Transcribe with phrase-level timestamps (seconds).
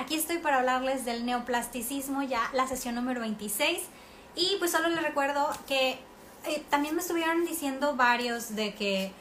[0.00, 3.80] Aquí estoy para hablarles del neoplasticismo, ya la sesión número 26.
[4.34, 5.98] Y pues solo les recuerdo que
[6.46, 9.12] eh, también me estuvieron diciendo varios de que,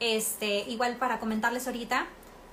[0.00, 2.06] este, igual para comentarles ahorita,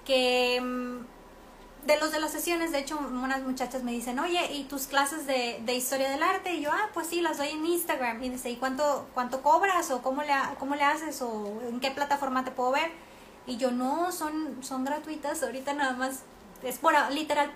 [0.05, 4.65] que mm, de los de las sesiones, de hecho, unas muchachas me dicen, oye, ¿y
[4.65, 6.53] tus clases de, de, historia del arte?
[6.53, 8.21] Y yo, ah, pues sí, las doy en Instagram.
[8.21, 9.89] Y dice, ¿y cuánto, cuánto cobras?
[9.89, 11.19] ¿O cómo le, cómo le haces?
[11.23, 12.91] ¿O en qué plataforma te puedo ver?
[13.47, 16.19] Y yo, no, son, son gratuitas, ahorita nada más,
[16.61, 17.51] es por, literal,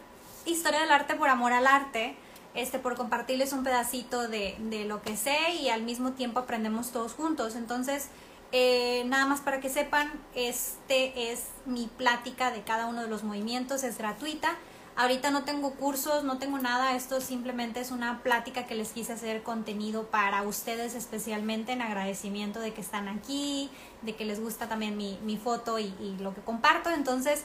[0.45, 2.15] historia del arte por amor al arte,
[2.53, 6.91] este, por compartirles un pedacito de, de lo que sé y al mismo tiempo aprendemos
[6.91, 7.55] todos juntos.
[7.55, 8.09] Entonces,
[8.51, 13.23] eh, nada más para que sepan, este es mi plática de cada uno de los
[13.23, 14.55] movimientos, es gratuita.
[14.95, 19.11] Ahorita no tengo cursos, no tengo nada, esto simplemente es una plática que les quise
[19.11, 23.69] hacer contenido para ustedes especialmente en agradecimiento de que están aquí,
[24.03, 26.91] de que les gusta también mi, mi foto y, y lo que comparto.
[26.91, 27.43] Entonces,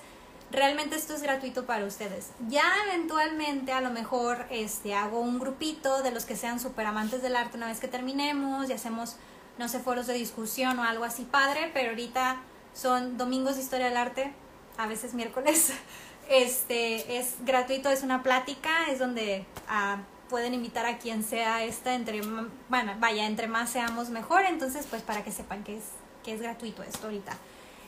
[0.53, 2.31] realmente esto es gratuito para ustedes.
[2.49, 7.23] Ya eventualmente a lo mejor este, hago un grupito de los que sean súper amantes
[7.23, 9.17] del arte una vez que terminemos y hacemos,
[9.59, 12.41] no sé, foros de discusión o algo así padre, pero ahorita
[12.75, 14.33] son domingos de historia del arte,
[14.77, 15.73] a veces miércoles.
[16.31, 19.99] Este es gratuito, es una plática, es donde ah,
[20.29, 22.21] pueden invitar a quien sea esta, entre,
[22.69, 25.85] bueno, vaya, entre más seamos mejor, entonces pues para que sepan que es,
[26.23, 27.37] que es gratuito esto ahorita.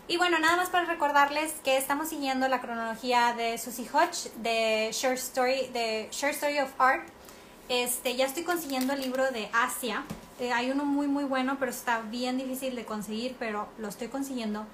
[0.08, 4.90] Y bueno, nada más para recordarles que estamos siguiendo la cronología de Susie Hodge de
[4.92, 7.06] Short Story, de Short Story of Art.
[7.68, 10.02] Este, ya estoy consiguiendo el libro de Asia.
[10.40, 14.08] Eh, hay uno muy muy bueno, pero está bien difícil de conseguir, pero lo estoy
[14.08, 14.66] consiguiendo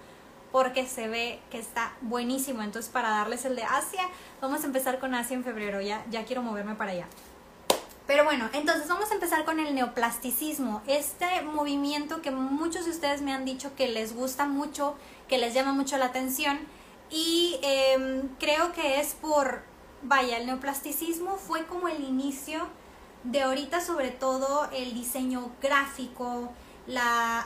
[0.51, 2.63] porque se ve que está buenísimo.
[2.63, 4.09] Entonces, para darles el de Asia,
[4.41, 5.83] vamos a empezar con Asia en febrero.
[5.83, 7.07] Ya, ya quiero moverme para allá.
[8.09, 13.21] Pero bueno, entonces vamos a empezar con el neoplasticismo, este movimiento que muchos de ustedes
[13.21, 14.97] me han dicho que les gusta mucho,
[15.29, 16.59] que les llama mucho la atención
[17.11, 19.61] y em, creo que es por,
[20.01, 22.67] vaya, el neoplasticismo fue como el inicio
[23.25, 26.51] de ahorita sobre todo el diseño gráfico,
[26.87, 27.45] la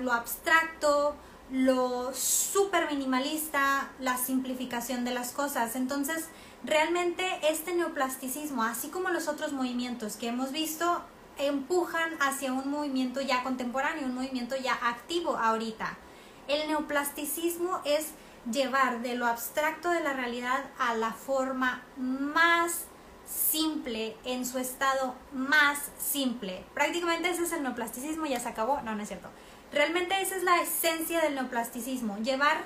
[0.00, 1.14] lo abstracto,
[1.50, 5.76] lo súper minimalista, la simplificación de las cosas.
[5.76, 6.28] Entonces,
[6.64, 11.02] realmente este neoplasticismo, así como los otros movimientos que hemos visto,
[11.38, 15.96] empujan hacia un movimiento ya contemporáneo, un movimiento ya activo ahorita.
[16.48, 18.08] El neoplasticismo es
[18.50, 22.84] llevar de lo abstracto de la realidad a la forma más
[23.26, 26.64] simple, en su estado más simple.
[26.74, 29.28] Prácticamente ese es el neoplasticismo, ya se acabó, no, no es cierto.
[29.72, 32.64] Realmente esa es la esencia del neoplasticismo, llevar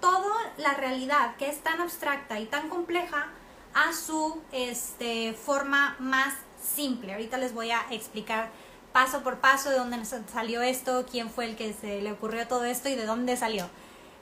[0.00, 3.28] toda la realidad que es tan abstracta y tan compleja
[3.74, 7.12] a su este, forma más simple.
[7.12, 8.50] Ahorita les voy a explicar
[8.92, 12.64] paso por paso de dónde salió esto, quién fue el que se le ocurrió todo
[12.64, 13.68] esto y de dónde salió.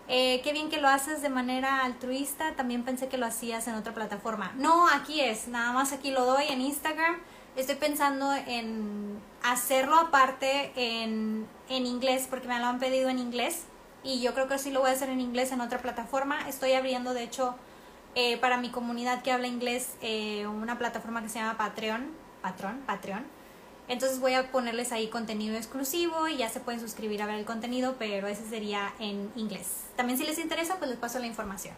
[0.09, 3.75] Eh, qué bien que lo haces de manera altruista, también pensé que lo hacías en
[3.75, 4.53] otra plataforma.
[4.57, 7.21] No, aquí es, nada más aquí lo doy en Instagram.
[7.57, 13.67] Estoy pensando en hacerlo aparte en, en inglés porque me lo han pedido en inglés
[14.05, 16.47] y yo creo que sí lo voy a hacer en inglés en otra plataforma.
[16.49, 17.57] Estoy abriendo, de hecho,
[18.15, 22.09] eh, para mi comunidad que habla inglés, eh, una plataforma que se llama Patreon,
[22.43, 23.25] Patreon, Patreon.
[23.89, 27.45] Entonces voy a ponerles ahí contenido exclusivo y ya se pueden suscribir a ver el
[27.45, 29.85] contenido, pero ese sería en inglés.
[29.97, 31.75] También si les interesa, pues les paso la información.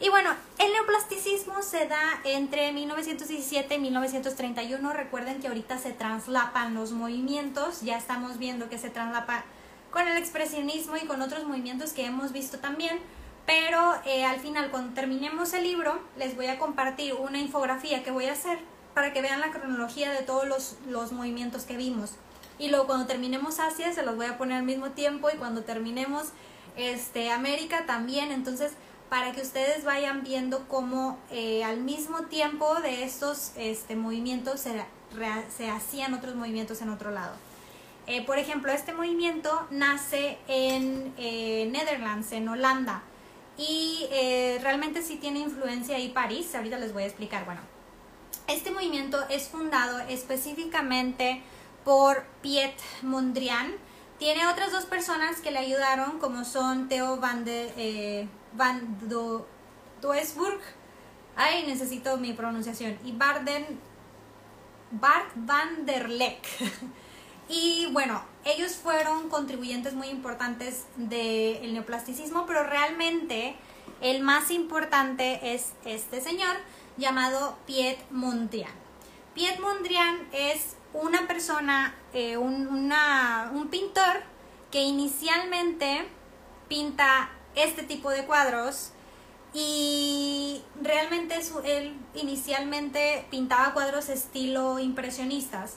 [0.00, 4.92] Y bueno, el neoplasticismo se da entre 1917 y 1931.
[4.92, 9.44] Recuerden que ahorita se traslapan los movimientos, ya estamos viendo que se traslapa
[9.94, 12.98] con el expresionismo y con otros movimientos que hemos visto también.
[13.46, 18.10] Pero eh, al final, cuando terminemos el libro, les voy a compartir una infografía que
[18.10, 18.58] voy a hacer
[18.92, 22.16] para que vean la cronología de todos los, los movimientos que vimos.
[22.58, 25.30] Y luego cuando terminemos Asia, se los voy a poner al mismo tiempo.
[25.32, 26.28] Y cuando terminemos
[26.76, 28.32] este, América también.
[28.32, 28.72] Entonces,
[29.08, 34.84] para que ustedes vayan viendo cómo eh, al mismo tiempo de estos este, movimientos se,
[35.56, 37.36] se hacían otros movimientos en otro lado.
[38.06, 43.02] Eh, por ejemplo, este movimiento nace en eh, Netherlands, en Holanda,
[43.56, 47.46] y eh, realmente sí tiene influencia ahí París, ahorita les voy a explicar.
[47.46, 47.62] Bueno,
[48.46, 51.42] este movimiento es fundado específicamente
[51.84, 53.72] por Piet Mondrian.
[54.18, 59.46] Tiene otras dos personas que le ayudaron, como son Theo van, de, van do,
[60.02, 60.60] Duesburg,
[61.36, 63.80] ay, necesito mi pronunciación, y Barden,
[64.90, 66.44] Bart van der Leck.
[67.48, 73.56] Y bueno, ellos fueron contribuyentes muy importantes del neoplasticismo, pero realmente
[74.00, 76.56] el más importante es este señor
[76.96, 78.72] llamado Piet Mondrian.
[79.34, 84.22] Piet Mondrian es una persona, eh, un, un pintor
[84.70, 86.06] que inicialmente
[86.68, 88.90] pinta este tipo de cuadros
[89.56, 95.76] Y realmente él inicialmente pintaba cuadros estilo impresionistas,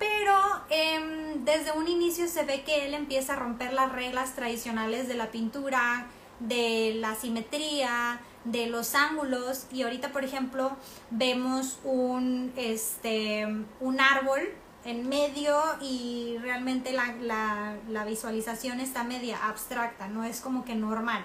[0.00, 0.34] pero
[0.70, 5.14] em, desde un inicio se ve que él empieza a romper las reglas tradicionales de
[5.14, 6.06] la pintura,
[6.40, 10.74] de la simetría, de los ángulos y ahorita por ejemplo
[11.10, 13.46] vemos un este
[13.80, 14.40] un árbol
[14.86, 21.22] en medio y realmente la, la, visualización está media abstracta, no es como que normal.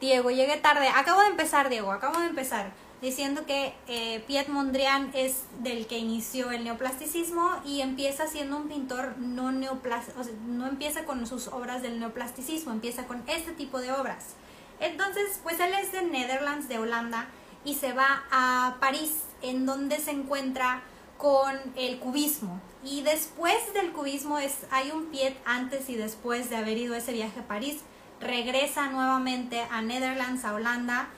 [0.00, 0.88] Diego, llegué tarde.
[0.88, 2.72] Acabo de empezar, Diego, acabo de empezar
[3.04, 8.68] diciendo que eh, Piet Mondrian es del que inició el neoplasticismo y empieza siendo un
[8.68, 13.80] pintor no neoplástico, sea, no empieza con sus obras del neoplasticismo, empieza con este tipo
[13.80, 14.36] de obras.
[14.80, 17.28] Entonces, pues él es de Netherlands, de Holanda,
[17.62, 20.82] y se va a París, en donde se encuentra
[21.18, 22.60] con el cubismo.
[22.82, 27.12] Y después del cubismo es, hay un pie antes y después de haber ido ese
[27.12, 27.80] viaje a París.
[28.20, 31.08] Regresa nuevamente a Netherlands, a Holanda,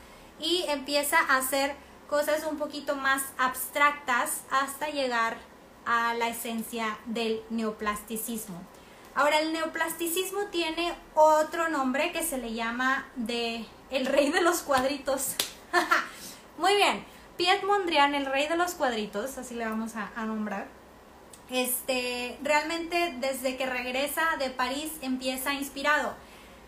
[0.40, 1.74] y empieza a hacer
[2.08, 5.36] cosas un poquito más abstractas hasta llegar
[5.84, 8.60] a la esencia del neoplasticismo.
[9.14, 14.58] Ahora, el neoplasticismo tiene otro nombre que se le llama de el rey de los
[14.58, 15.36] cuadritos.
[16.58, 17.04] Muy bien,
[17.36, 20.66] Piet Mondrian, el rey de los cuadritos, así le vamos a, nombrar.
[21.48, 26.14] Este, realmente desde que regresa de París empieza inspirado.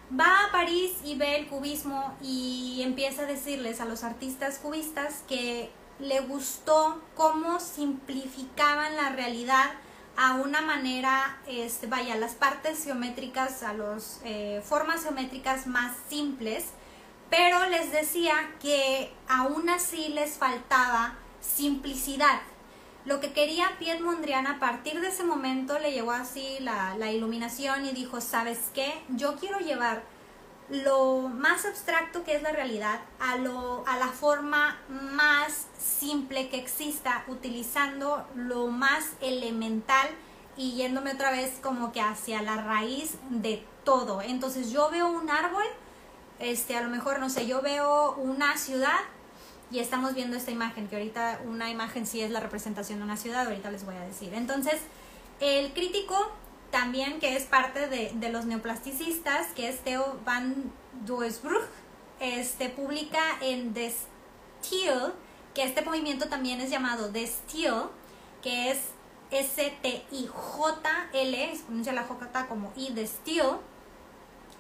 [0.09, 5.23] Va a París y ve el cubismo y empieza a decirles a los artistas cubistas
[5.29, 9.71] que le gustó cómo simplificaban la realidad
[10.17, 16.65] a una manera, este, vaya, las partes geométricas, a las eh, formas geométricas más simples,
[17.29, 22.41] pero les decía que aún así les faltaba simplicidad.
[23.09, 27.11] Lo que quería Piet Mondrian a partir de ese momento le llegó así la, la
[27.11, 29.03] iluminación y dijo, ¿sabes qué?
[29.09, 30.03] Yo quiero llevar
[30.69, 36.59] lo más abstracto que es la realidad a, lo, a la forma más simple que
[36.59, 40.07] exista, utilizando lo más elemental
[40.59, 44.21] y yéndome otra vez como que hacia la raíz de todo.
[44.21, 45.65] Entonces yo veo un árbol,
[46.41, 48.99] este, a lo mejor, no sé, yo veo una ciudad
[49.71, 53.17] y estamos viendo esta imagen, que ahorita una imagen sí es la representación de una
[53.17, 54.33] ciudad, ahorita les voy a decir.
[54.35, 54.81] Entonces,
[55.41, 56.33] el crítico
[56.71, 60.73] también que es parte de, los neoplasticistas, que es Theo van
[61.07, 61.63] Doesbrug,
[62.21, 63.93] este, publica en The
[64.63, 65.13] Steel,
[65.55, 67.85] que este movimiento también es llamado The Steel,
[68.43, 68.79] que es
[69.31, 70.27] S-T-I-J-L,
[71.57, 73.57] se pronuncia la J como I de Steel,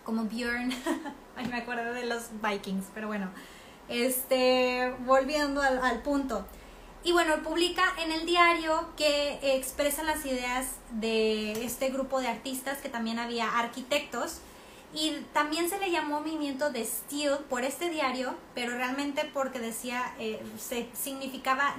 [0.04, 0.72] como Björn,
[1.36, 3.30] ay me acuerdo de los Vikings, pero bueno,
[3.88, 6.46] este, volviendo al, al punto.
[7.04, 12.78] Y bueno, publica en el diario que expresa las ideas de este grupo de artistas,
[12.78, 14.40] que también había arquitectos,
[14.94, 20.14] y también se le llamó movimiento de Steel por este diario, pero realmente porque decía,
[20.18, 21.76] eh, se significaba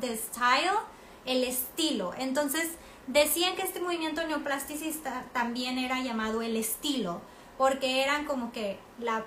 [0.00, 0.78] the style,
[1.26, 2.14] el estilo.
[2.18, 2.70] Entonces
[3.06, 7.20] decían que este movimiento neoplasticista también era llamado el estilo,
[7.58, 9.26] porque eran como que la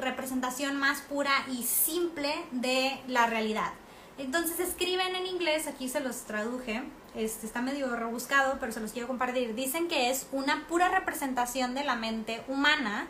[0.00, 3.72] representación más pura y simple de la realidad.
[4.18, 6.82] Entonces escriben en inglés, aquí se los traduje,
[7.14, 9.54] este, está medio rebuscado, pero se los quiero compartir.
[9.54, 13.08] Dicen que es una pura representación de la mente humana.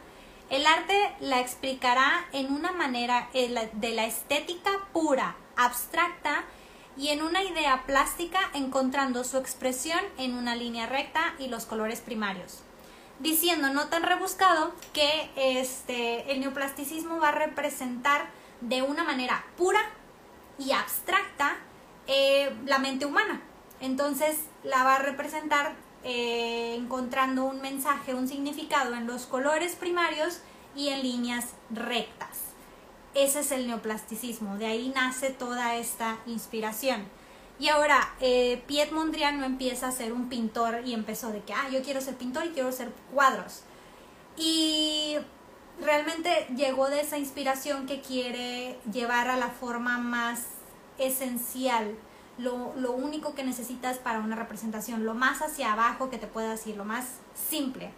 [0.50, 6.44] El arte la explicará en una manera eh, de la estética pura, abstracta
[6.96, 12.00] y en una idea plástica encontrando su expresión en una línea recta y los colores
[12.00, 12.62] primarios.
[13.20, 18.28] Diciendo no tan rebuscado que este, el neoplasticismo va a representar
[18.60, 19.80] de una manera pura
[20.58, 21.56] y abstracta
[22.06, 23.42] eh, la mente humana.
[23.80, 30.40] Entonces la va a representar eh, encontrando un mensaje, un significado en los colores primarios
[30.74, 32.50] y en líneas rectas.
[33.14, 37.04] Ese es el neoplasticismo, de ahí nace toda esta inspiración.
[37.60, 41.52] Y ahora, eh, Piet Mondrian no empieza a ser un pintor y empezó de que,
[41.52, 43.64] ah, yo quiero ser pintor y quiero hacer cuadros.
[44.38, 45.18] Y
[45.78, 50.44] realmente llegó de esa inspiración que quiere llevar a la forma más
[50.96, 51.98] esencial,
[52.38, 56.52] lo, lo, único que necesitas para una representación, lo más hacia abajo que te pueda
[56.52, 57.90] decir, lo más simple.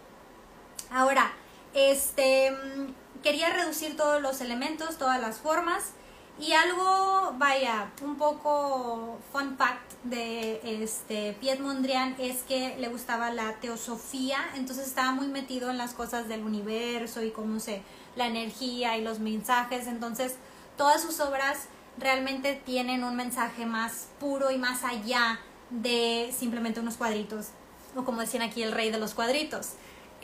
[0.91, 1.31] Ahora,
[1.73, 5.93] este, mm, quería reducir todos los elementos, todas las formas
[6.39, 13.31] y algo, vaya, un poco fun fact de este Piet Mondrian es que le gustaba
[13.31, 17.83] la teosofía, entonces estaba muy metido en las cosas del universo y cómo se
[18.15, 20.35] la energía y los mensajes, entonces
[20.75, 26.97] todas sus obras realmente tienen un mensaje más puro y más allá de simplemente unos
[26.97, 27.49] cuadritos,
[27.95, 29.73] o como decían aquí el rey de los cuadritos.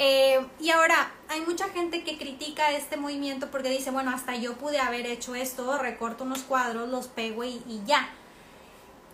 [0.02, 4.56] Eh, y ahora, hay mucha gente que critica este movimiento porque dice, bueno, hasta yo
[4.56, 8.10] pude haber hecho esto, recorto unos cuadros, los pego y, ya.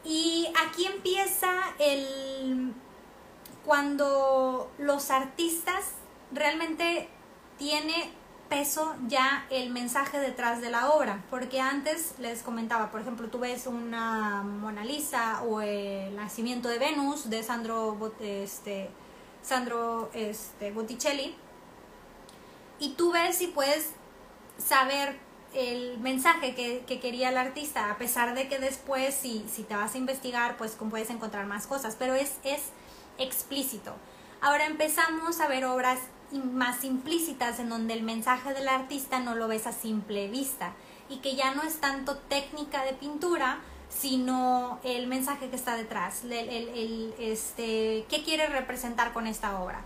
[0.03, 1.49] Y aquí empieza
[1.79, 2.71] el...
[3.65, 5.93] cuando los artistas
[6.31, 7.09] realmente
[7.57, 8.11] tiene
[8.47, 13.39] peso ya el mensaje detrás de la obra, porque antes les comentaba, por ejemplo, tú
[13.39, 18.91] ves una Mona Lisa o el nacimiento de Venus de Sandro, este,
[19.45, 21.35] Sandro este, Botticelli,
[22.79, 23.91] y tú ves y puedes
[24.57, 25.17] saber
[25.53, 29.95] el mensaje que, quería el artista, a pesar de que después si, si te vas
[29.95, 32.61] a investigar, pues puedes encontrar más cosas, pero es, es
[33.17, 33.95] explícito.
[34.41, 35.99] Ahora empezamos a ver obras
[36.31, 40.73] más implícitas en donde el mensaje del artista no lo ves a simple vista
[41.07, 46.23] y que ya no es tanto técnica de pintura, sino el mensaje que está detrás,
[46.23, 49.83] el, el, este, qué quiere representar con esta obra.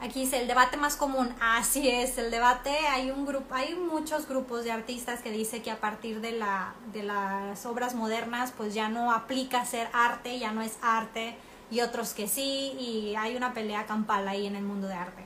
[0.00, 1.34] Aquí dice el debate más común.
[1.40, 2.70] Así es, el debate.
[2.70, 6.74] Hay un grupo, hay muchos grupos de artistas que dice que a partir de la
[6.92, 11.36] de las obras modernas, pues ya no aplica ser arte, ya no es arte,
[11.70, 15.24] y otros que sí, y hay una pelea campal ahí en el mundo de arte.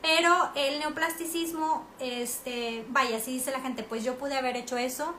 [0.00, 5.14] Pero el neoplasticismo, este, vaya, si dice la gente, pues yo pude haber hecho eso.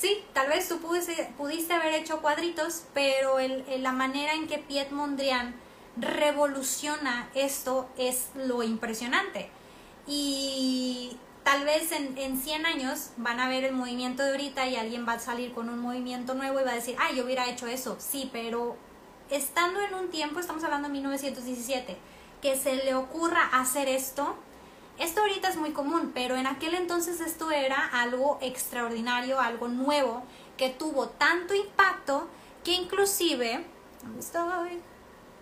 [0.00, 4.56] Sí, tal vez tú pudiste, pudiste haber hecho cuadritos, pero el, la manera en que
[4.56, 5.54] Piet Mondrian
[5.98, 9.50] revoluciona esto es lo impresionante.
[10.06, 14.76] Y tal vez en, en 100 años van a ver el movimiento de ahorita y
[14.76, 17.50] alguien va a salir con un movimiento nuevo y va a decir, ah, yo hubiera
[17.50, 17.98] hecho eso.
[17.98, 18.76] Sí, pero
[19.28, 21.98] estando en un tiempo, estamos hablando de 1917,
[22.40, 24.34] que se le ocurra hacer esto,
[25.00, 30.22] esto ahorita es muy común, pero en aquel entonces esto era algo extraordinario, algo nuevo,
[30.58, 32.28] que tuvo tanto impacto
[32.62, 33.64] que inclusive,
[34.18, 34.80] estoy?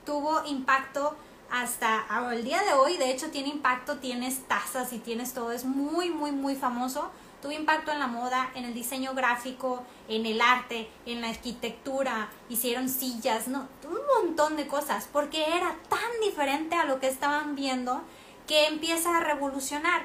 [0.07, 1.17] Tuvo impacto
[1.51, 5.65] hasta el día de hoy, de hecho tiene impacto, tienes tazas y tienes todo, es
[5.65, 7.11] muy, muy, muy famoso.
[7.43, 12.31] Tuvo impacto en la moda, en el diseño gráfico, en el arte, en la arquitectura,
[12.49, 17.55] hicieron sillas, no, un montón de cosas, porque era tan diferente a lo que estaban
[17.55, 18.03] viendo
[18.49, 20.03] que empieza a revolucionar.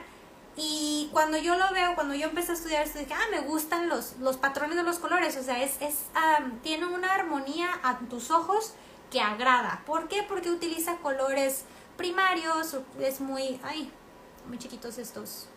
[0.56, 3.90] Y cuando yo lo veo, cuando yo empecé a estudiar esto, dije, ah, me gustan
[3.90, 5.96] los, los patrones de los colores, o sea, es, es
[6.62, 8.76] tiene una armonía a tus ojos
[9.10, 9.82] que agrada.
[9.88, 10.22] ¿Por qué?
[10.22, 11.66] Porque utiliza colores
[11.98, 13.92] primarios, es muy, ay,
[14.48, 15.48] muy chiquitos estos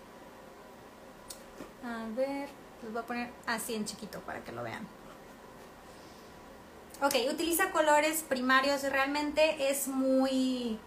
[1.87, 2.49] a ver,
[2.83, 4.87] los voy a poner así en chiquito para que lo vean.
[7.03, 10.79] Ok, utiliza colores primarios, realmente es muy...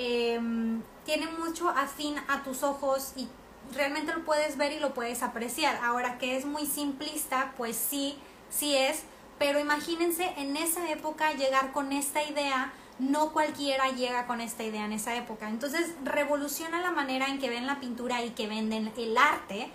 [0.00, 3.28] Em, tiene mucho afín a tus ojos y
[3.74, 5.76] realmente lo puedes ver y lo puedes apreciar.
[5.82, 8.16] Ahora que es muy simplista, pues sí,
[8.48, 9.02] sí es,
[9.40, 14.84] pero imagínense en esa época llegar con esta idea, no cualquiera llega con esta idea
[14.84, 15.48] en esa época.
[15.48, 19.68] Entonces revoluciona la manera en que ven la pintura y que venden el arte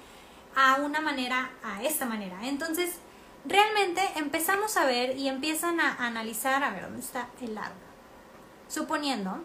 [0.55, 2.47] a una manera, a esta manera.
[2.47, 2.95] Entonces,
[3.43, 7.75] realmente empezamos a ver y empiezan a analizar, a ver, ¿dónde está el árbol?
[8.69, 9.43] Suponiendo,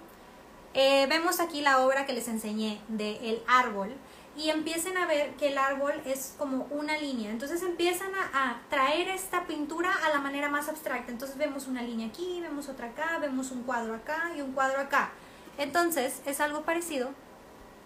[0.80, 3.90] eh, vemos aquí la obra que les enseñé de el árbol
[4.36, 7.30] y empiecen a ver que el árbol es como una línea.
[7.30, 11.10] Entonces empiezan a, a, traer esta pintura a la manera más abstracta.
[11.10, 14.80] Entonces vemos una línea aquí, vemos otra acá, vemos un cuadro acá y un cuadro
[14.80, 15.10] acá.
[15.56, 17.10] Entonces es algo parecido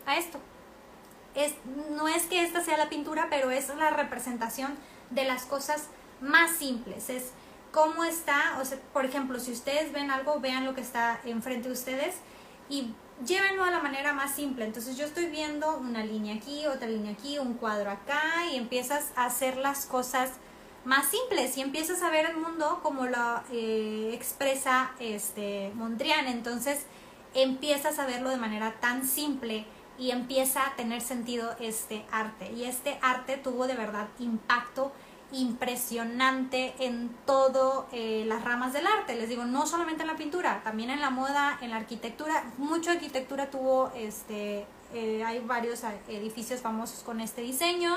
[0.05, 0.39] a esto
[1.35, 1.55] es,
[1.91, 4.75] no es que esta sea la pintura, pero es la representación
[5.11, 5.87] de las cosas
[6.21, 7.11] más simples.
[7.11, 7.31] Es
[7.71, 11.69] cómo está, o sea, por ejemplo, si ustedes ven algo, vean lo que está enfrente
[11.69, 12.17] de ustedes
[12.73, 12.95] y
[13.27, 14.65] llévenlo a la manera más simple.
[14.65, 19.13] Entonces yo estoy viendo una línea aquí, otra línea aquí, un cuadro acá y empiezas
[19.15, 20.31] a hacer las cosas
[20.87, 26.27] más simples y empiezas a ver el mundo como lo eh, expresa este Mondrian.
[26.29, 26.87] Entonces
[27.35, 29.67] empiezas a verlo de manera tan simple
[29.99, 32.51] y empieza a tener sentido este arte.
[32.53, 34.93] Y este arte tuvo de verdad impacto
[35.33, 39.15] impresionante en todo eh, las ramas del arte.
[39.15, 42.45] Les digo, no solamente en la pintura, también en la moda, en la arquitectura.
[42.59, 47.97] Mucho arquitectura tuvo, este, eh, hay varios edificios famosos con este diseño.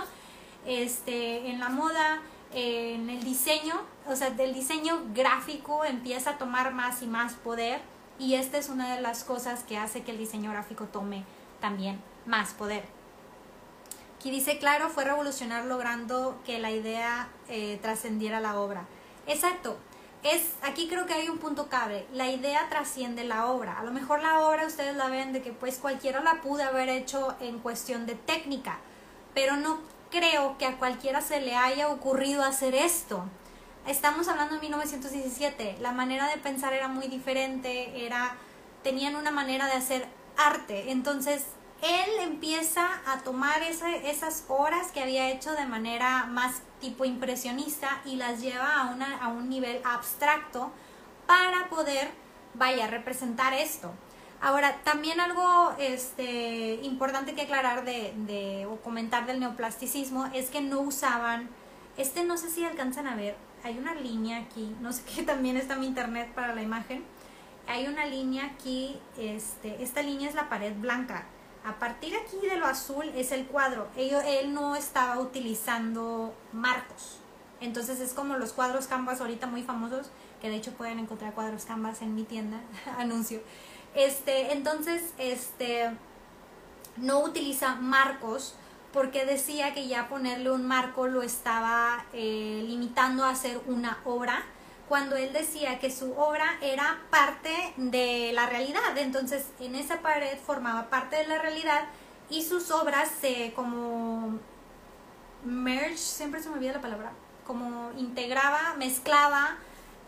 [0.65, 2.21] Este, en la moda,
[2.53, 3.75] en el diseño,
[4.07, 7.81] o sea, del diseño gráfico empieza a tomar más y más poder.
[8.17, 11.25] Y esta es una de las cosas que hace que el diseño gráfico tome
[11.59, 12.83] también más poder.
[14.25, 18.87] Aquí dice, claro, fue revolucionar logrando que la idea eh, trascendiera la obra.
[19.27, 19.77] Exacto.
[20.23, 22.07] Es, aquí creo que hay un punto clave.
[22.11, 23.77] La idea trasciende la obra.
[23.77, 26.89] A lo mejor la obra ustedes la ven de que pues cualquiera la pude haber
[26.89, 28.79] hecho en cuestión de técnica,
[29.35, 29.77] pero no
[30.09, 33.25] creo que a cualquiera se le haya ocurrido hacer esto.
[33.85, 35.77] Estamos hablando de 1917.
[35.81, 38.37] La manera de pensar era muy diferente, era
[38.81, 40.89] tenían una manera de hacer arte.
[40.89, 41.43] Entonces,
[41.81, 48.15] él empieza a tomar esas horas que había hecho de manera más tipo impresionista y
[48.15, 50.71] las lleva a, una, a un nivel abstracto
[51.27, 52.09] para poder,
[52.53, 53.91] vaya, representar esto.
[54.41, 60.61] Ahora, también algo este, importante que aclarar de, de, o comentar del neoplasticismo es que
[60.61, 61.49] no usaban,
[61.97, 65.57] este no sé si alcanzan a ver, hay una línea aquí, no sé qué también
[65.57, 67.03] está mi internet para la imagen,
[67.67, 71.25] hay una línea aquí, este, esta línea es la pared blanca,
[71.65, 77.19] a partir aquí de lo azul es el cuadro, él, él no estaba utilizando marcos,
[77.61, 81.65] entonces es como los cuadros Canvas ahorita muy famosos, que de hecho pueden encontrar cuadros
[81.65, 82.59] Canvas en mi tienda,
[82.97, 83.41] anuncio.
[83.95, 85.89] Este, entonces, este,
[86.97, 88.55] no utiliza marcos
[88.91, 94.43] porque decía que ya ponerle un marco lo estaba eh, limitando a hacer una obra,
[94.87, 98.97] cuando él decía que su obra era parte de la realidad.
[98.97, 101.85] Entonces, en esa pared formaba parte de la realidad
[102.29, 104.39] y sus obras se como
[105.43, 107.11] merge, siempre se me olvida la palabra,
[107.45, 109.57] como integraba, mezclaba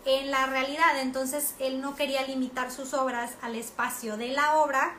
[0.06, 1.00] en la realidad.
[1.00, 4.94] Entonces él no quería limitar sus obras al espacio de la obra,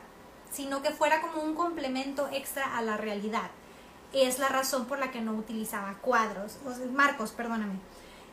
[0.51, 3.49] sino que fuera como un complemento extra a la realidad.
[4.13, 6.57] Es la razón por la que no utilizaba cuadros,
[6.93, 7.79] marcos, perdóname.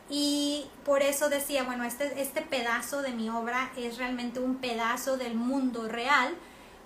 [0.08, 5.16] Y por eso decía, bueno, este, este pedazo de mi obra es realmente un pedazo
[5.16, 6.34] del mundo real,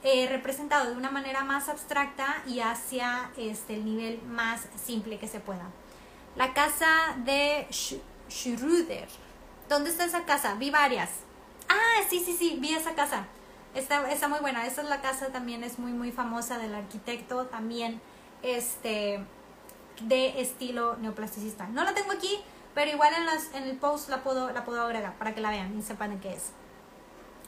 [0.03, 5.29] eh, representado de una manera más abstracta y hacia este, el nivel más simple que
[5.29, 5.69] se pueda.
[6.37, 9.09] La casa de Schröder
[9.71, 10.55] ¿Dónde está esa casa?
[10.55, 11.11] Vi varias.
[11.69, 13.29] Ah, sí, sí, sí, vi esa casa.
[13.73, 14.67] Está, está muy buena.
[14.67, 18.00] Esa es la casa también, es muy, muy famosa del arquitecto también,
[18.43, 19.25] este,
[20.03, 21.69] de estilo neoplasticista.
[21.69, 22.41] No la tengo aquí,
[22.75, 25.50] pero igual en, las, en el post la puedo, la puedo agregar para que la
[25.50, 26.50] vean y sepan de qué es.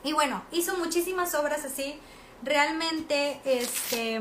[0.05, 1.99] Y bueno, hizo muchísimas obras así.
[2.43, 4.21] Realmente, este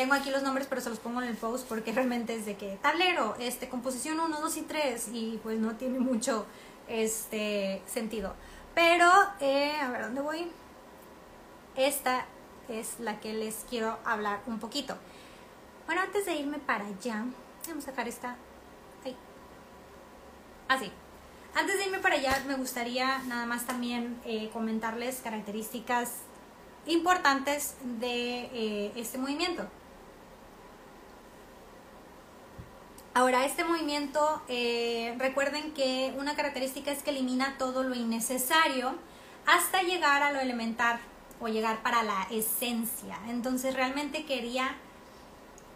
[0.00, 2.56] tengo aquí los nombres, pero se los pongo en el post porque realmente es de
[2.56, 6.46] que tablero, este, composición 1, 2 y 3 y pues no tiene mucho
[6.88, 8.34] este, sentido.
[8.74, 10.50] Pero, eh, a ver, ¿dónde voy?
[11.76, 12.24] Esta
[12.68, 14.96] es la que les quiero hablar un poquito.
[15.84, 17.26] Bueno, antes de irme para allá,
[17.68, 18.36] vamos a sacar esta.
[20.70, 20.88] Así.
[21.52, 26.12] Ah, antes de irme para allá, me gustaría nada más también eh, comentarles características
[26.86, 29.66] importantes de eh, este movimiento.
[33.14, 38.94] Ahora, este movimiento, eh, recuerden que una característica es que elimina todo lo innecesario
[39.46, 41.00] hasta llegar a lo elemental
[41.40, 43.18] o llegar para la esencia.
[43.26, 44.76] Entonces realmente quería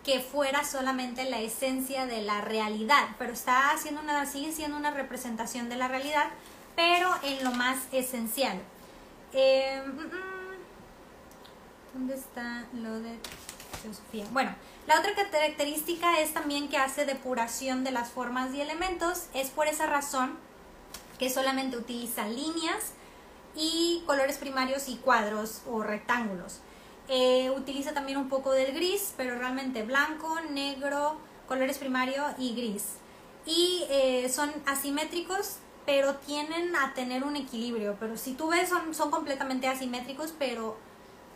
[0.04, 4.90] que fuera solamente la esencia de la realidad, pero está haciendo una, sigue siendo una
[4.90, 6.26] representación de la realidad,
[6.76, 8.60] pero en lo más esencial.
[9.32, 10.54] Eh, mm, mm,
[11.94, 13.18] ¿Dónde está lo de
[13.92, 14.26] Sofía?
[14.30, 14.54] Bueno,
[14.86, 19.28] la otra característica es también que hace depuración de las formas y elementos.
[19.32, 20.36] Es por esa razón
[21.18, 22.92] que solamente utiliza líneas
[23.56, 26.60] y colores primarios y cuadros o rectángulos.
[27.08, 32.96] Eh, utiliza también un poco del gris, pero realmente blanco, negro, colores primario y gris.
[33.46, 37.96] Y eh, son asimétricos, pero tienen a tener un equilibrio.
[38.00, 40.76] Pero si tú ves, son, son completamente asimétricos, pero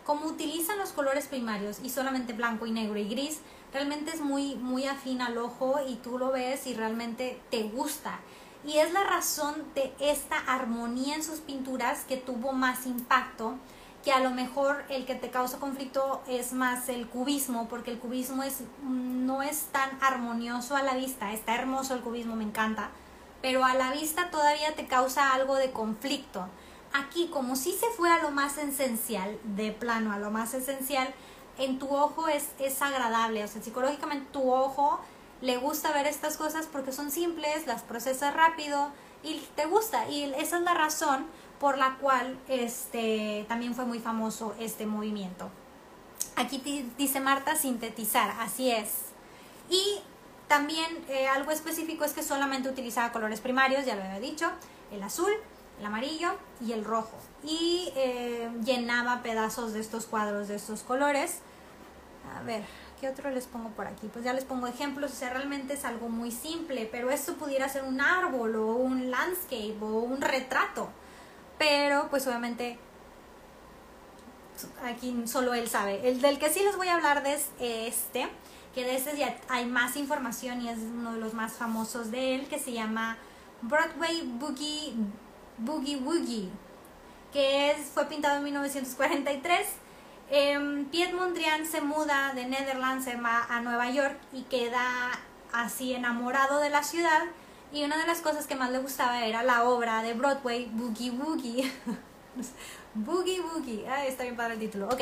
[0.04, 3.40] como utilizan los colores primarios y solamente blanco y negro y gris,
[3.74, 8.20] realmente es muy, muy afín al ojo y tú lo ves y realmente te gusta.
[8.66, 13.56] Y es la razón de esta armonía en sus pinturas que tuvo más impacto,
[14.08, 17.98] que a lo mejor el que te causa conflicto es más el cubismo, porque el
[17.98, 22.88] cubismo es, no es tan armonioso a la vista, está hermoso el cubismo, me encanta,
[23.42, 26.48] pero a la vista todavía te causa algo de conflicto
[26.94, 31.12] aquí como si se fue a lo más esencial, de plano a lo más esencial,
[31.58, 35.00] en tu ojo es, es agradable, o sea, psicológicamente tu ojo
[35.42, 38.88] le gusta ver estas cosas porque son simples, las procesa rápido
[39.22, 40.08] y te gusta.
[40.08, 41.26] Y esa es la razón
[41.60, 45.50] por la cual este, también fue muy famoso este movimiento.
[46.36, 46.58] Aquí
[46.96, 49.06] dice Marta, sintetizar, así es.
[49.68, 50.00] Y
[50.46, 54.50] también eh, algo específico es que solamente utilizaba colores primarios, ya lo había dicho,
[54.92, 55.32] el azul,
[55.78, 56.30] el amarillo
[56.64, 57.16] y el rojo.
[57.42, 61.40] Y eh, llenaba pedazos de estos cuadros de estos colores.
[62.36, 62.62] A ver,
[63.00, 64.08] ¿qué otro les pongo por aquí?
[64.12, 67.68] Pues ya les pongo ejemplos, o sea, realmente es algo muy simple, pero esto pudiera
[67.68, 70.88] ser un árbol o un landscape o un retrato.
[71.58, 72.78] Pero pues obviamente
[74.84, 76.08] aquí solo él sabe.
[76.08, 78.28] El del que sí les voy a hablar de es este,
[78.74, 82.34] que de este ya hay más información y es uno de los más famosos de
[82.34, 83.16] él, que se llama
[83.62, 84.94] Broadway Boogie
[85.58, 86.48] Boogie Woogie,
[87.32, 89.66] que es, fue pintado en 1943
[90.30, 94.84] Eh, Piet Mondrian se muda de Netherlands se va a Nueva York y queda
[95.52, 97.22] así enamorado de la ciudad
[97.72, 101.10] y una de las cosas que más le gustaba era la obra de Broadway Boogie
[101.10, 101.72] Woogie.
[102.94, 103.86] Boogie Woogie.
[103.88, 104.86] Ah, está bien padre el título.
[104.86, 105.00] Ok.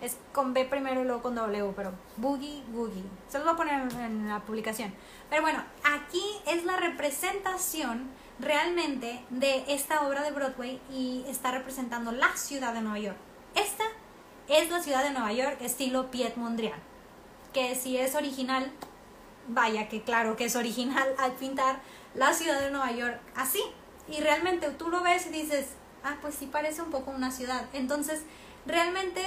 [0.00, 3.02] Es con B primero y luego con W, pero Boogie Woogie.
[3.28, 4.94] Se lo voy a poner en la publicación.
[5.28, 12.12] Pero bueno, aquí es la representación realmente de esta obra de Broadway y está representando
[12.12, 13.16] la ciudad de Nueva York.
[13.54, 13.84] Esta
[14.48, 16.78] es la ciudad de Nueva York estilo Piet Mondrian,
[17.52, 18.70] que si es original,
[19.48, 21.80] vaya que claro que es original al pintar
[22.14, 23.62] la ciudad de Nueva York así.
[24.08, 25.66] Y realmente tú lo ves y dices,
[26.04, 27.66] ah, pues sí parece un poco una ciudad.
[27.72, 28.22] Entonces,
[28.66, 29.22] realmente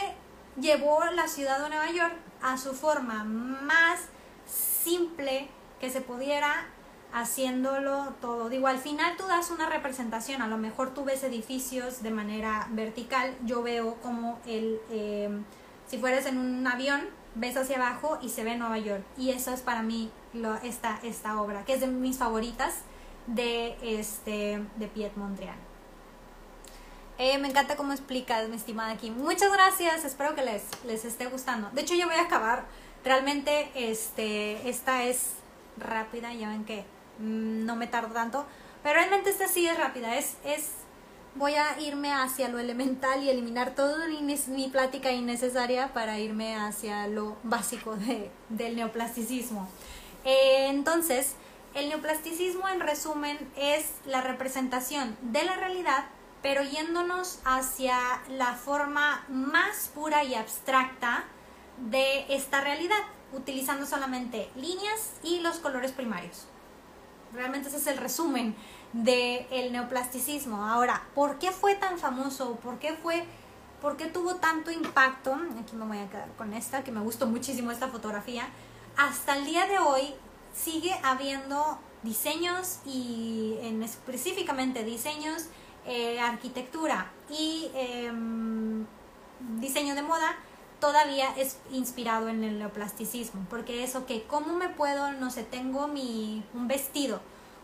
[0.60, 4.02] llevó la ciudad de Nueva York a su forma más
[4.48, 6.68] simple que se pudiera
[7.14, 8.50] haciéndolo todo.
[8.50, 12.68] Digo, al final tú das una representación, a lo mejor tú ves edificios de manera
[12.72, 15.44] vertical, yo veo como el, em,
[15.88, 17.02] si fueras en un avión,
[17.36, 19.04] ves hacia abajo y se ve Nueva York.
[19.18, 22.80] Y eso es para mí lo, esta, esta obra, que es de mis favoritas
[23.28, 25.58] de, este, de Piet Mondrian.
[27.18, 29.16] Eh, me encanta cómo explicas, mi estimada Kim.
[29.16, 31.70] Muchas gracias, espero que les, les esté gustando.
[31.72, 32.66] De hecho, yo voy a acabar.
[33.04, 35.34] Realmente, este, esta es
[35.78, 36.86] rápida, ya ven que
[37.22, 38.46] Mm, no me tardo tanto.
[38.84, 40.72] Pero realmente esta sí es rápida, es, es
[41.36, 47.08] voy a irme hacia lo elemental y eliminar toda mi, plática innecesaria para irme hacia
[47.08, 49.70] lo básico de, del neoplasticismo.
[50.24, 51.36] Eh, entonces,
[51.74, 56.06] el neoplasticismo en resumen es la representación de la realidad,
[56.42, 57.98] pero yéndonos hacia
[58.30, 61.24] la forma más pura y abstracta
[61.78, 63.00] de esta realidad,
[63.34, 66.46] utilizando solamente líneas y los colores primarios.
[67.34, 68.56] Realmente ese es el resumen
[68.94, 70.66] del neoplasticismo.
[70.66, 72.56] Ahora, ¿por qué fue tan famoso?
[72.58, 73.26] ¿Por qué fue...
[73.82, 75.36] ¿Por qué tuvo tanto impacto?
[75.60, 78.48] Aquí me voy a quedar con esta, que me gustó muchísimo esta fotografía.
[78.96, 80.14] Hasta el día de hoy
[80.54, 85.48] sigue habiendo diseños y en específicamente diseños,
[85.88, 88.86] eh, arquitectura y em,
[89.60, 90.36] diseño de moda
[90.80, 95.88] todavía es inspirado en el neoplasticismo, porque eso que, ¿cómo me puedo, no sé, tengo
[95.88, 97.22] mi, un vestido,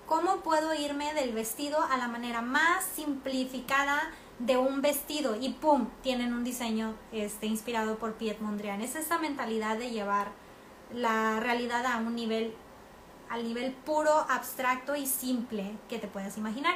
[0.08, 5.36] ¿cómo puedo irme del vestido a la manera más simplificada de un vestido?
[5.40, 5.88] Y ¡pum!
[6.02, 8.82] Tienen un diseño este, inspirado por Piet Mondrian.
[8.82, 10.32] Es esa mentalidad de llevar
[10.94, 12.56] la realidad a un nivel,
[13.30, 16.76] al nivel puro, abstracto y simple que te puedas imaginar.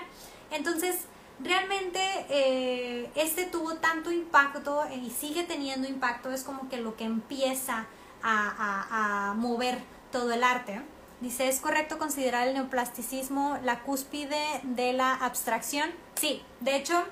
[0.52, 1.06] Entonces,
[1.40, 7.06] realmente eh, este tuvo tanto impacto y sigue teniendo impacto, es como que lo que
[7.06, 7.88] empieza
[8.24, 9.80] a, mover
[10.12, 10.82] todo el arte.
[11.22, 15.88] Dice, ¿es correcto considerar el neoplasticismo la cúspide de la abstracción?
[16.16, 17.04] Sí, de hecho,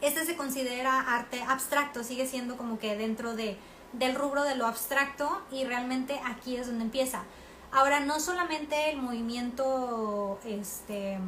[0.00, 3.56] este se considera arte abstracto, sigue siendo como que dentro de,
[3.92, 7.24] del rubro de lo abstracto y realmente aquí es donde empieza.
[7.72, 11.18] Ahora, no solamente el movimiento este,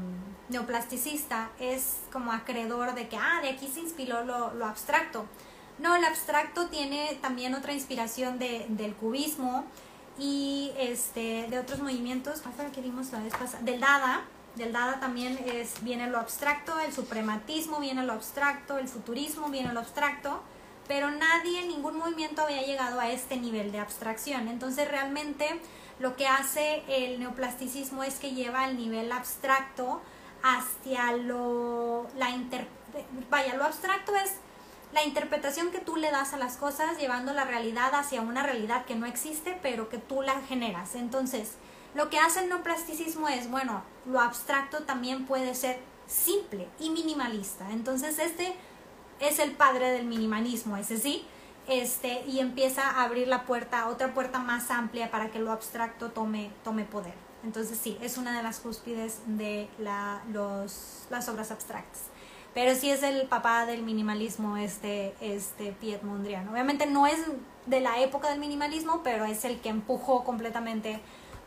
[0.51, 5.27] neoplasticista es como acreedor de que, ah, de aquí se inspiró lo, abstracto.
[5.81, 9.65] No, el abstracto tiene también otra inspiración de, del cubismo
[10.19, 13.33] y este, de otros movimientos, ¿cuál que vimos la vez?
[13.63, 14.25] Del Dada,
[14.57, 19.73] del Dada también es, viene lo abstracto, el suprematismo viene lo abstracto, el futurismo viene
[19.73, 20.43] lo abstracto,
[20.89, 24.49] pero nadie, ningún movimiento había llegado a este nivel de abstracción.
[24.49, 25.61] Entonces realmente
[26.01, 30.01] lo que hace el neoplasticismo es que lleva el nivel abstracto
[30.43, 32.67] hacia lo, la inter,
[33.31, 34.33] vaya, lo abstracto es
[34.93, 38.85] la interpretación que tú le das a las cosas llevando la realidad hacia una realidad
[38.85, 40.95] que no existe pero que tú la generas.
[40.95, 41.55] Entonces,
[41.95, 47.71] lo que hace el neoplasticismo es, bueno, lo abstracto también puede ser simple y minimalista.
[47.71, 48.55] Entonces, este
[49.21, 51.27] es el padre del minimalismo, ese sí
[51.69, 56.11] este, y empieza a abrir la puerta, otra puerta más amplia para que lo abstracto
[56.11, 57.15] tome, tome poder.
[57.45, 62.05] Entonces sí, es una de las cúspides de la, los, las obras abstractas.
[62.59, 66.49] Pero sí es el papá del minimalismo, este, este Piet Mondrian.
[66.49, 67.17] Obviamente no es
[67.67, 70.99] de la época del minimalismo, pero es el que empujó completamente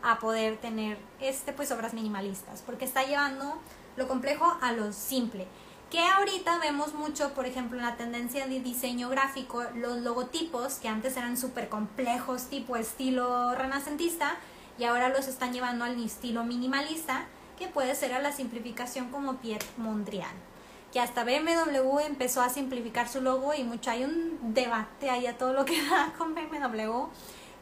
[0.02, 3.58] a poder tener este, pues, obras minimalistas, porque está llevando
[3.98, 5.46] lo complejo a lo simple
[5.90, 10.88] que ahorita vemos mucho, por ejemplo, en la tendencia de diseño gráfico, los logotipos que
[10.88, 14.36] antes eran súper complejos, tipo estilo renacentista,
[14.78, 17.26] y ahora los están llevando al estilo minimalista,
[17.58, 20.51] que puede ser a la simplificación como Pierre Mondrian.
[20.92, 25.38] Que hasta BMW empezó a simplificar su logo y mucho hay un debate ahí a
[25.38, 27.06] todo lo que da con BMW.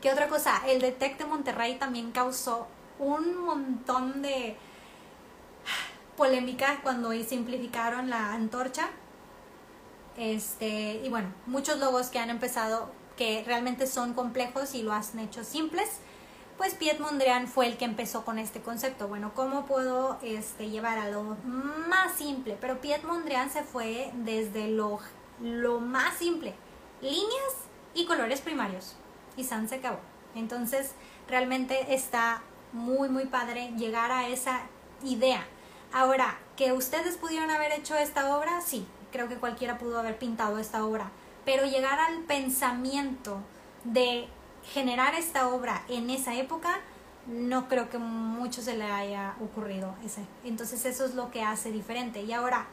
[0.00, 0.62] ¿Qué otra cosa?
[0.66, 2.66] El Detect de Monterrey también causó
[2.98, 4.56] un montón de
[6.16, 8.90] polémica cuando simplificaron la antorcha.
[10.16, 15.18] Este, y bueno, muchos logos que han empezado que realmente son complejos y lo han
[15.18, 16.00] hecho simples.
[16.60, 19.08] Pues Piet Mondrian fue el que empezó con este concepto.
[19.08, 22.54] Bueno, ¿cómo puedo este, llevar a lo más simple?
[22.60, 24.98] Pero Piet Mondrian se fue desde lo,
[25.40, 26.54] lo más simple.
[27.00, 27.54] Líneas
[27.94, 28.94] y colores primarios.
[29.38, 30.00] Y San se acabó.
[30.34, 30.92] Entonces,
[31.28, 32.42] realmente está
[32.74, 34.60] muy, muy padre llegar a esa
[35.02, 35.46] idea.
[35.94, 40.58] Ahora, que ustedes pudieron haber hecho esta obra, sí, creo que cualquiera pudo haber pintado
[40.58, 41.10] esta obra,
[41.46, 43.38] pero llegar al pensamiento
[43.84, 44.28] de
[44.72, 46.80] generar esta obra en esa época,
[47.26, 50.22] no creo que mucho se le haya ocurrido ese.
[50.44, 52.22] Entonces eso es lo que hace diferente.
[52.22, 52.66] Y ahora,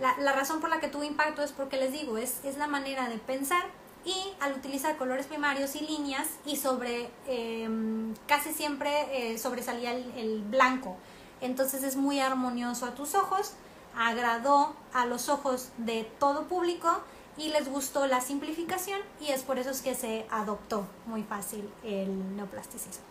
[0.00, 3.08] la, razón por la que tuvo impacto es porque les digo, es, es la manera
[3.08, 3.64] de pensar
[4.06, 10.42] y al utilizar colores primarios y líneas y sobre em, casi siempre eh, sobresalía el,
[10.42, 10.96] blanco
[11.40, 13.54] entonces es muy armonioso a tus ojos
[13.96, 17.00] agradó a los ojos de todo público
[17.36, 21.70] y les gustó la simplificación y es por eso es que se adoptó muy fácil
[21.84, 23.04] el neoplasticismo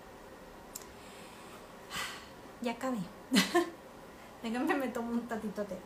[2.62, 2.98] ya acabé
[4.44, 5.78] déjenme me tomo un tatito té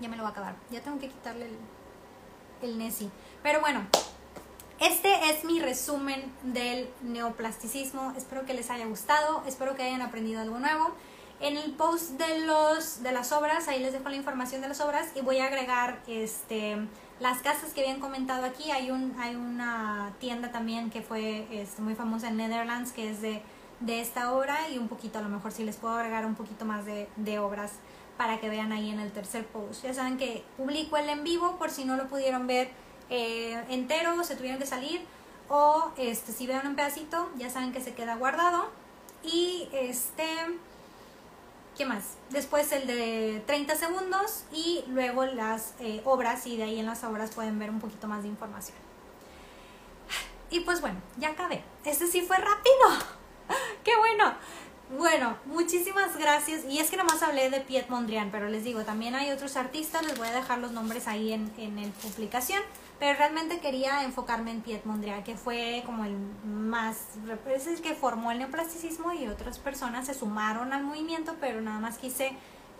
[0.00, 0.54] ya me lo va a acabar.
[0.70, 1.56] Ya tengo que quitarle el,
[2.62, 3.10] el Nessie.
[3.42, 3.86] Pero bueno,
[4.80, 8.12] este es mi resumen del neoplasticismo.
[8.16, 10.92] Espero que les haya gustado, espero que hayan aprendido algo nuevo.
[11.42, 14.80] En el post de, los, de las obras, ahí les dejo la información de las
[14.80, 16.76] obras y voy a agregar este,
[17.18, 18.70] las casas que habían comentado aquí.
[18.70, 23.20] Hay, un, hay una tienda también que fue este, muy famosa en Netherlands que es
[23.20, 23.42] de,
[23.80, 26.64] de, esta obra y un poquito, a lo mejor si les puedo agregar un poquito
[26.64, 27.72] más de, de obras
[28.16, 29.82] para que vean ahí en el tercer post.
[29.82, 32.70] Ya saben que publico el en vivo por si no lo pudieron ver
[33.10, 35.04] eh, entero, se tuvieron que salir
[35.48, 38.70] o este, si vean un pedacito, ya saben que se queda guardado.
[39.24, 40.24] Y este,
[41.76, 42.16] ¿qué más?
[42.30, 47.04] Después el de 30 segundos y luego las eh, obras y de ahí en las
[47.04, 48.76] obras pueden ver un poquito más de información.
[50.50, 51.64] Y pues bueno, ya acabé.
[51.84, 53.06] Este sí fue rápido.
[53.84, 54.34] ¡Qué bueno!
[54.98, 56.66] Bueno, muchísimas gracias.
[56.68, 60.04] Y es que nomás hablé de Piet Mondrian, pero les digo, también hay otros artistas,
[60.04, 62.62] les voy a dejar los nombres ahí en, en la publicación.
[63.02, 66.98] Pero realmente quería enfocarme en Piet Mondrian, que fue como el más,
[67.52, 71.80] es el que formó el neoplasticismo y otras personas se sumaron al movimiento, pero nada
[71.80, 72.30] más quise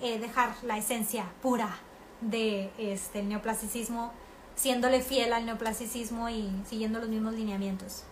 [0.01, 1.77] eh, dejar la esencia pura
[2.21, 4.13] de este neoplasticismo,
[4.55, 8.05] siéndole fiel al neoplasticismo y siguiendo los mismos lineamientos.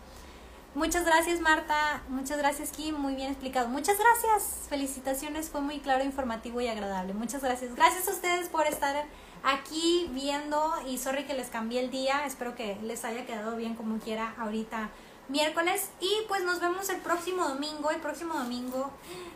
[0.74, 3.68] Muchas gracias Marta, muchas gracias Kim, muy bien explicado.
[3.68, 7.14] Muchas gracias, felicitaciones, fue muy claro, informativo y agradable.
[7.14, 7.76] Muchas gracias.
[7.76, 8.96] Gracias a ustedes por estar
[9.42, 13.74] aquí viendo y sorry que les cambié el día, espero que les haya quedado bien
[13.74, 14.90] como quiera ahorita
[15.28, 18.90] miércoles y pues nos vemos el próximo domingo, el próximo domingo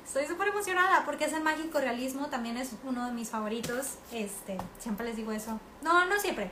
[0.04, 4.58] estoy súper emocionada porque es el mágico realismo, también es uno de mis favoritos, este,
[4.78, 6.50] siempre les digo eso, no, no siempre,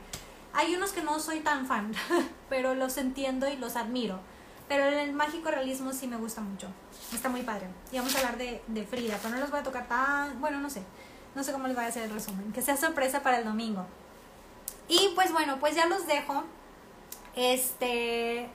[0.53, 1.93] hay unos que no soy tan fan,
[2.49, 4.19] pero los entiendo y los admiro
[4.67, 6.67] pero el mágico realismo sí me gusta mucho.
[7.13, 7.67] Está muy padre.
[7.91, 10.39] Y vamos a hablar de, de Frida, pero no los voy a tocar tan...
[10.39, 10.81] Bueno, no sé.
[11.35, 12.51] No sé cómo les voy a hacer el resumen.
[12.53, 13.85] Que sea sorpresa para el domingo.
[14.87, 16.43] Y pues bueno, pues ya los dejo.
[17.35, 18.49] Este...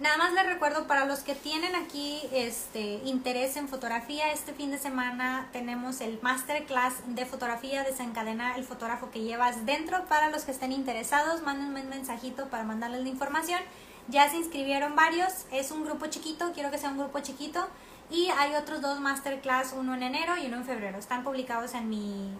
[0.00, 4.72] Nada más les recuerdo para los que tienen aquí este interés en fotografía, este fin
[4.72, 10.04] de semana tenemos el masterclass de fotografía desencadena el fotógrafo que llevas dentro.
[10.06, 13.60] Para los que estén interesados, mándenme un mensajito para mandarles la información.
[14.08, 17.68] Ya se inscribieron varios, es un grupo chiquito, quiero que sea un grupo chiquito.
[18.10, 20.98] Y hay otros dos masterclass, uno en enero y uno en febrero.
[20.98, 22.30] Están publicados en mi,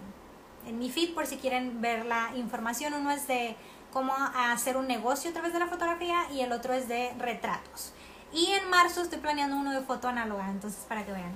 [0.67, 2.93] en mi feed por si quieren ver la información.
[2.93, 3.55] Uno es de
[3.91, 7.93] cómo hacer un negocio a través de la fotografía y el otro es de retratos.
[8.33, 11.31] Y en marzo estoy planeando uno de foto análoga, entonces para que vean.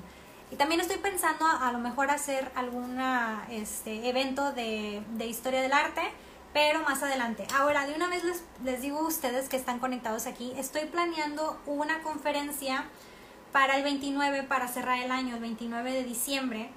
[0.51, 2.99] Y también estoy pensando a, lo mejor hacer algún
[3.49, 6.01] este, evento de, de historia del arte
[6.53, 7.45] pero más adelante.
[7.55, 11.59] Ahora, de una vez les, les digo a ustedes que están conectados aquí, estoy planeando
[11.65, 12.85] una conferencia
[13.51, 16.69] para el 29, para cerrar el año, el 29 de diciembre.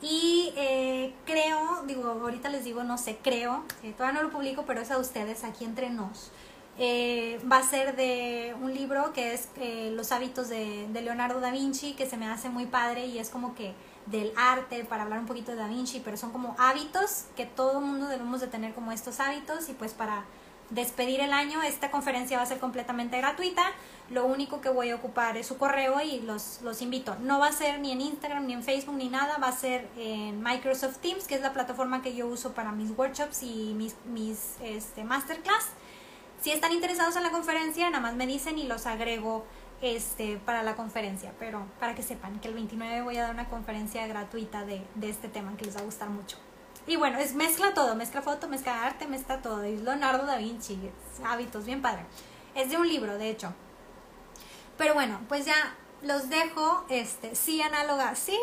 [0.00, 4.64] Y eh, creo, digo, ahorita les digo, no sé, creo, eh, todavía no lo publico,
[4.66, 6.30] pero es a ustedes, aquí entre nos.
[6.80, 9.48] Eh, va a ser de un libro que es
[9.92, 13.30] Los hábitos de, de Leonardo da Vinci, que se me hace muy padre y es
[13.30, 13.74] como que
[14.06, 17.80] del arte, para hablar un poquito de Da Vinci, pero son como hábitos que todo
[17.80, 20.24] mundo debemos de tener como estos hábitos y pues para
[20.70, 23.62] despedir el año esta conferencia va a ser completamente gratuita,
[24.10, 27.16] lo único que voy a ocupar es su correo y los, los invito.
[27.20, 29.88] No va a ser ni en Instagram ni en Facebook ni nada, va a ser
[29.96, 33.96] en Microsoft Teams, que es la plataforma que yo uso para mis workshops y mis,
[34.06, 35.66] mis este, masterclass.
[36.40, 39.44] Si están interesados en la conferencia, nada más me dicen y los agrego
[39.82, 43.48] este, para la conferencia, pero para que sepan que el 29 voy a dar una
[43.48, 46.36] conferencia gratuita de, de este tema que les va a gustar mucho.
[46.88, 49.62] Y bueno, es mezcla todo, mezcla foto, mezcla arte, mezcla todo.
[49.62, 50.78] Es Leonardo da Vinci,
[51.22, 52.06] hábitos, bien padre.
[52.54, 53.52] Es de un libro, de hecho.
[54.78, 58.38] Pero bueno, pues ya los dejo, este, sí, análoga, sí,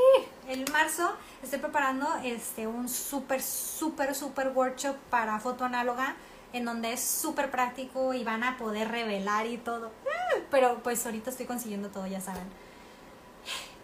[0.47, 6.15] el marzo estoy preparando este, un súper, súper, súper workshop para foto análoga
[6.53, 9.91] en donde es súper práctico y van a poder revelar y todo.
[10.51, 12.45] Pero pues ahorita estoy consiguiendo todo, ya saben.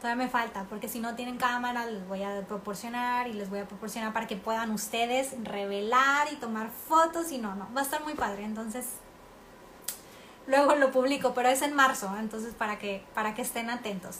[0.01, 3.59] Todavía me falta, porque si no tienen cámara, les voy a proporcionar y les voy
[3.59, 7.83] a proporcionar para que puedan ustedes revelar y tomar fotos y no, no, va a
[7.83, 8.43] estar muy padre.
[8.43, 8.87] Entonces,
[10.47, 14.17] luego lo publico, pero es en marzo, entonces para que, para que estén atentos.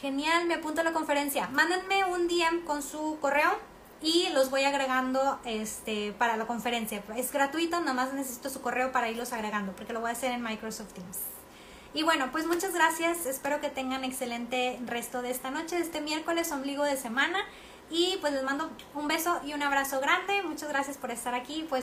[0.00, 1.48] Genial, me apunto a la conferencia.
[1.48, 3.50] Mándenme un DM con su correo
[4.02, 7.02] y los voy agregando este, para la conferencia.
[7.16, 10.30] Es gratuito, nada más necesito su correo para irlos agregando, porque lo voy a hacer
[10.30, 11.31] en Microsoft Teams.
[11.94, 13.26] Y bueno, pues muchas gracias.
[13.26, 17.38] Espero que tengan excelente resto de esta noche, de este miércoles, ombligo de semana.
[17.90, 20.42] Y pues les mando un beso y un abrazo grande.
[20.42, 21.66] Muchas gracias por estar aquí.
[21.68, 21.80] Pues